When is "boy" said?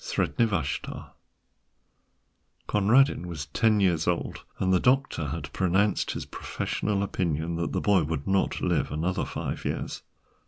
7.81-8.01